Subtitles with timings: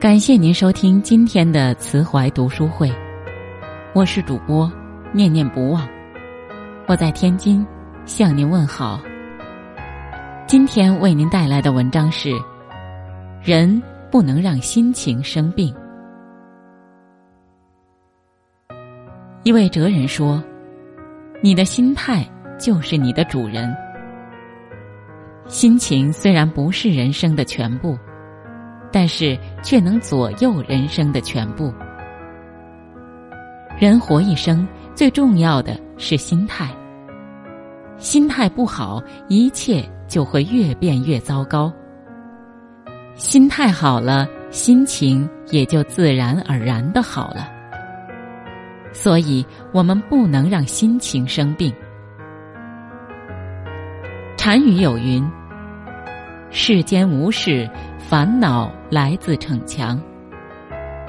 [0.00, 2.88] 感谢您收听今天的慈怀读书会，
[3.92, 4.70] 我是主播
[5.12, 5.88] 念念不忘，
[6.86, 7.66] 我在天津
[8.06, 9.00] 向您问好。
[10.46, 12.30] 今天为您带来的文章是：
[13.42, 15.74] 人不能让心情生病。
[19.42, 20.40] 一位哲人说
[21.42, 22.24] ：“你的心态
[22.56, 23.76] 就是你的主人。”
[25.48, 27.98] 心情虽然不是人生的全部，
[28.92, 31.72] 但是却能左右人生的全部。
[33.78, 36.68] 人活一生，最重要的是心态。
[37.96, 41.72] 心态不好，一切就会越变越糟糕。
[43.14, 47.48] 心态好了，心情也就自然而然的好了。
[48.92, 51.72] 所以，我们不能让心情生病。
[54.36, 55.28] 禅语有云。
[56.50, 57.68] 世间无事，
[58.08, 60.00] 烦恼来自逞强。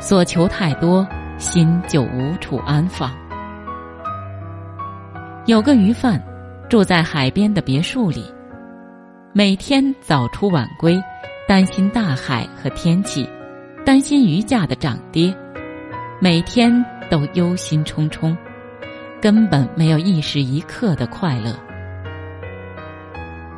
[0.01, 3.09] 所求太多，心就无处安放。
[5.45, 6.21] 有个鱼贩，
[6.67, 8.25] 住在海边的别墅里，
[9.31, 11.01] 每天早出晚归，
[11.47, 13.25] 担心大海和天气，
[13.85, 15.33] 担心鱼价的涨跌，
[16.19, 16.69] 每天
[17.09, 18.35] 都忧心忡忡，
[19.21, 21.55] 根本没有一时一刻的快乐。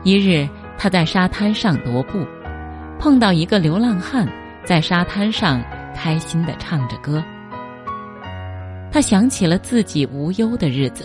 [0.03, 0.47] 一日。
[0.77, 2.25] 他在沙滩上踱步，
[3.01, 4.27] 碰到一个流浪汉
[4.63, 5.59] 在沙滩上
[5.95, 7.21] 开心的唱着歌。
[8.91, 11.03] 他想起了自己无忧的日子，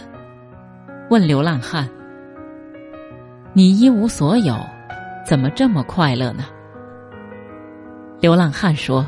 [1.08, 1.89] 问流浪汉
[3.55, 4.55] ：“你一无所有，
[5.24, 6.44] 怎么这么快乐呢？”
[8.20, 9.06] 流浪汉说：“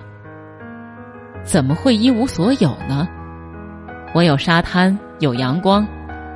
[1.44, 3.06] 怎么会一无所有呢？
[4.14, 5.86] 我有沙滩，有阳光，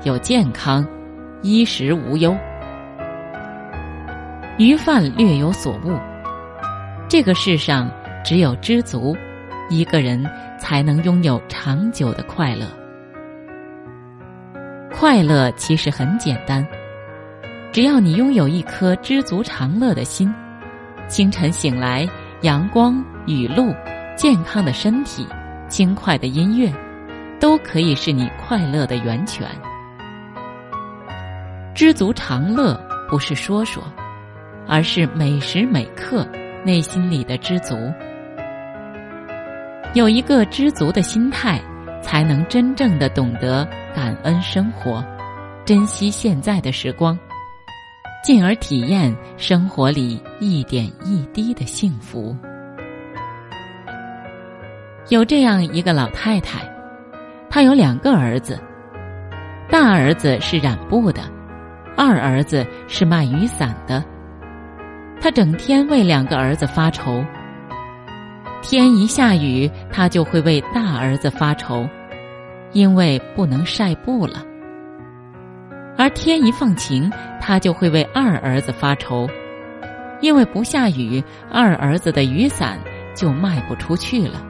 [0.05, 0.86] 有健康，
[1.41, 2.36] 衣食无忧。”
[4.58, 5.98] 鱼贩略有所悟。
[7.12, 7.90] 这个世上
[8.24, 9.14] 只有知足，
[9.68, 10.27] 一个人
[10.58, 12.67] 才能拥有长久的快乐。
[14.90, 16.67] 快乐其实很简单，
[17.70, 20.33] 只要你拥有一颗知足常乐的心，
[21.06, 22.08] 清晨醒来，
[22.40, 23.74] 阳光、雨露、
[24.17, 25.27] 健康的身体、
[25.68, 26.72] 轻快的音乐，
[27.39, 29.46] 都可以是你快乐的源泉。
[31.74, 32.74] 知足常乐
[33.06, 33.84] 不是说说。
[34.67, 36.27] 而是每时每刻
[36.64, 37.74] 内心里的知足，
[39.95, 41.61] 有一个知足的心态，
[42.00, 45.05] 才能真正的懂得感恩生活，
[45.64, 47.18] 珍惜现在的时光，
[48.22, 52.36] 进而体验生活里一点一滴的幸福。
[55.08, 56.61] 有这样一个老太太，
[57.51, 58.56] 她有两个儿子，
[59.68, 61.22] 大儿子是染布的，
[61.96, 64.11] 二儿子是卖雨伞的。
[65.22, 67.24] 他整天为两个儿子发愁。
[68.60, 71.88] 天一下雨，他就会为大儿子发愁，
[72.72, 74.44] 因为不能晒布了；
[75.96, 77.08] 而天一放晴，
[77.40, 79.28] 他就会为二儿子发愁，
[80.20, 82.77] 因为不下雨，二儿子的雨伞
[83.14, 84.44] 就卖不出去了。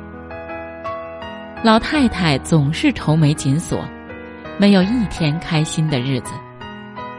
[1.63, 3.85] 老太太总是愁眉紧锁，
[4.57, 6.33] 没有一天开心的日子，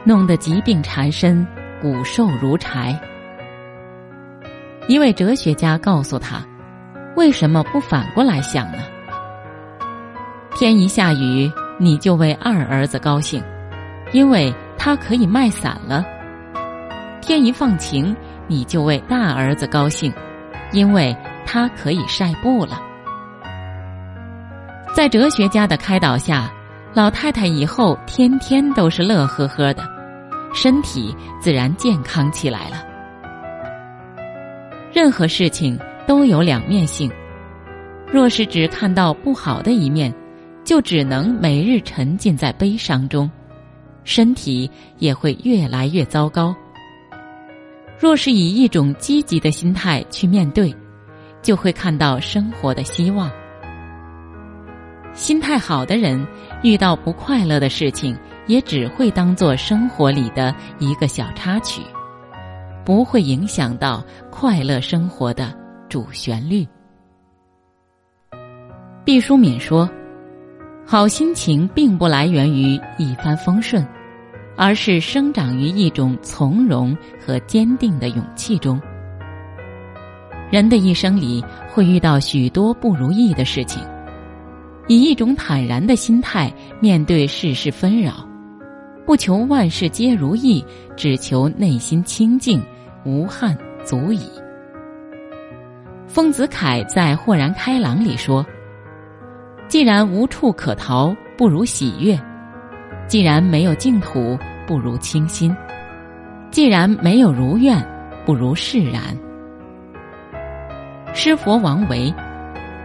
[0.04, 1.46] 弄得疾病缠身，
[1.80, 3.00] 骨瘦如柴。
[4.88, 6.46] 一位哲学家告诉他
[7.16, 8.80] ：“为什么不反过来想呢？
[10.56, 13.42] 天一下雨，你就为二儿子高兴，
[14.12, 16.04] 因为他可以卖伞了；
[17.22, 18.14] 天一放晴，
[18.48, 20.14] 你就为大儿子高兴，
[20.74, 21.16] 因为
[21.46, 22.82] 他可以晒布了。”
[24.94, 26.52] 在哲学家的开导下，
[26.94, 29.82] 老太太以后天天都是乐呵呵的，
[30.54, 32.93] 身体自然健康起来了。
[34.94, 37.12] 任何事情都有两面性，
[38.12, 40.14] 若是只看到不好的一面，
[40.64, 43.30] 就只能每日沉浸在悲伤中，
[44.04, 44.70] 身体
[45.00, 46.56] 也会越来越糟糕。
[47.98, 50.72] 若是以一种积极的心态去面对，
[51.42, 53.32] 就会看到生活的希望。
[55.14, 56.24] 心态好的人，
[56.62, 58.16] 遇到不快乐的事情，
[58.46, 61.82] 也只会当做生活里的一个小插曲。
[62.86, 65.54] 不会影响到快乐生活的
[65.90, 66.68] 主旋律。
[69.06, 69.90] 毕淑敏说
[70.86, 73.86] ：“好心情并不来源于一帆风顺，
[74.56, 78.80] 而是生长于一种从容和坚定的勇气中。
[80.52, 83.82] 人的一生里会遇到许多不如意的事情，
[84.88, 88.28] 以一种坦然的心态面对世事纷扰。”
[89.06, 90.64] 不求万事皆如意，
[90.96, 92.64] 只求内心清净，
[93.06, 94.30] 无憾足矣。
[96.08, 98.46] 丰子恺在《豁然开朗》里说
[99.68, 102.16] ：“既然无处可逃，不如喜悦；
[103.08, 105.52] 既然没有净土，不如清心；
[106.52, 107.84] 既然没有如愿，
[108.26, 109.02] 不如释然。”
[111.16, 112.14] 师佛王维，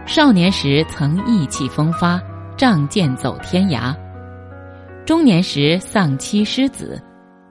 [0.05, 2.19] 少年时曾意气风发，
[2.57, 3.95] 仗剑走天涯；
[5.05, 7.01] 中年时丧妻失子，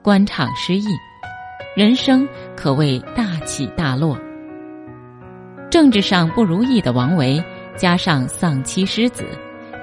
[0.03, 0.87] 官场失意，
[1.77, 2.27] 人生
[2.57, 4.19] 可谓大起大落。
[5.71, 7.43] 政治上不如意的王维，
[7.77, 9.25] 加上丧妻失子，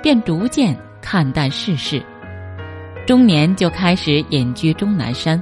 [0.02, 2.04] 便逐渐看淡世事。
[3.06, 5.42] 中年就开始隐居终南山，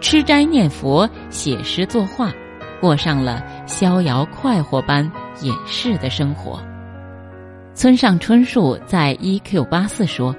[0.00, 2.32] 吃斋念佛、写诗作画，
[2.80, 5.04] 过上了逍遥快活般
[5.42, 6.58] 隐士的生活。
[7.74, 9.64] 村上春树在《E.Q.
[9.64, 10.34] 八四》说：“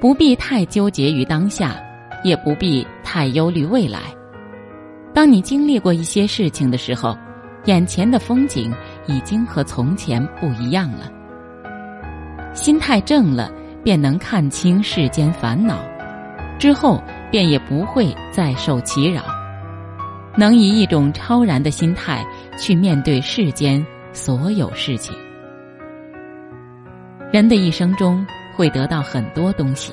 [0.00, 1.74] 不必太纠结于当下，
[2.22, 4.00] 也不必太忧虑未来。
[5.12, 7.16] 当你经历过一些事情的时候。”
[7.66, 8.74] 眼前的风景
[9.06, 11.12] 已经和从前不一样了。
[12.54, 13.52] 心态正了，
[13.84, 15.78] 便能看清世间烦恼，
[16.58, 19.22] 之后便也不会再受其扰，
[20.38, 22.24] 能以一种超然的心态
[22.58, 23.84] 去面对世间
[24.14, 25.14] 所有事情。
[27.30, 28.26] 人的一生中
[28.56, 29.92] 会得到很多东西，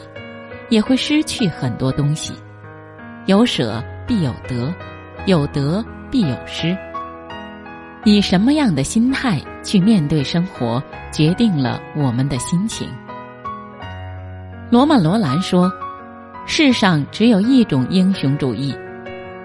[0.69, 2.33] 也会失去很多东西，
[3.25, 4.73] 有舍必有得，
[5.25, 6.77] 有得必有失。
[8.05, 10.81] 以什么样的心态去面对生活，
[11.11, 12.87] 决定了我们的心情。
[14.69, 15.71] 罗曼·罗兰说
[16.45, 18.73] ：“世上只有一种英雄主义，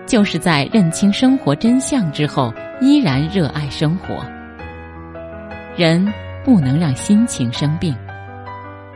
[0.07, 4.25] 就是在认清生活真相之后，依然热爱生活。
[5.77, 6.13] 人
[6.45, 7.97] 不能让心情生病，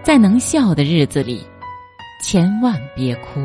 [0.03, 1.45] 在能笑的日子里，
[2.19, 3.41] 千万别哭。”